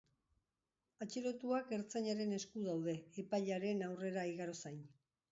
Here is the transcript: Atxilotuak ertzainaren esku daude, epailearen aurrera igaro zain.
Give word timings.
Atxilotuak 1.05 1.73
ertzainaren 1.77 2.33
esku 2.37 2.63
daude, 2.69 2.95
epailearen 3.25 3.83
aurrera 3.89 4.23
igaro 4.31 4.57
zain. 4.63 4.81